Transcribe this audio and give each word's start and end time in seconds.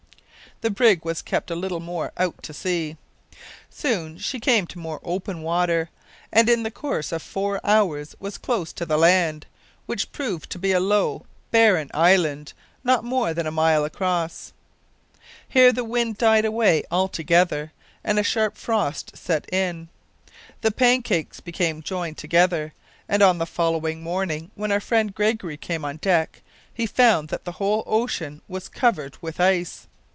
The 0.61 0.69
brig 0.69 1.03
was 1.03 1.23
kept 1.23 1.49
a 1.49 1.55
little 1.55 1.79
more 1.79 2.11
out 2.17 2.43
to 2.43 2.53
sea. 2.53 2.95
Soon 3.71 4.19
she 4.19 4.39
came 4.39 4.67
to 4.67 4.77
more 4.77 4.99
open 5.01 5.41
water, 5.41 5.89
and 6.31 6.47
in 6.47 6.61
the 6.61 6.69
course 6.69 7.11
of 7.11 7.23
four 7.23 7.59
hours 7.65 8.15
was 8.19 8.37
close 8.37 8.71
to 8.73 8.85
the 8.85 8.95
land, 8.97 9.47
which 9.87 10.11
proved 10.11 10.51
to 10.51 10.59
be 10.59 10.71
a 10.71 10.79
low, 10.79 11.25
barren 11.49 11.89
island, 11.95 12.53
not 12.83 13.03
more 13.03 13.33
than 13.33 13.47
a 13.47 13.51
mile 13.51 13.83
across. 13.83 14.53
Here 15.49 15.71
the 15.73 15.83
wind 15.83 16.19
died 16.19 16.45
away 16.45 16.83
altogether, 16.91 17.71
and 18.03 18.19
a 18.19 18.23
sharp 18.23 18.55
frost 18.55 19.17
set 19.17 19.51
in. 19.51 19.89
The 20.61 20.69
pancakes 20.69 21.39
became 21.39 21.81
joined 21.81 22.19
together, 22.19 22.71
and 23.09 23.23
on 23.23 23.39
the 23.39 23.47
following 23.47 24.03
morning, 24.03 24.51
when 24.53 24.71
our 24.71 24.79
friend 24.79 25.15
Gregory 25.15 25.57
came 25.57 25.83
on 25.83 25.97
deck, 25.97 26.43
he 26.71 26.85
found 26.85 27.29
that 27.29 27.45
the 27.45 27.53
whole 27.53 27.81
ocean 27.87 28.43
was 28.47 28.69
covered 28.69 29.17
with 29.23 29.39
ice! 29.39 29.87